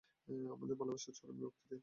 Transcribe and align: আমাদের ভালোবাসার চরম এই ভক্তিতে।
আমাদের 0.51 0.75
ভালোবাসার 0.75 1.13
চরম 1.13 1.37
এই 1.37 1.43
ভক্তিতে। 1.45 1.75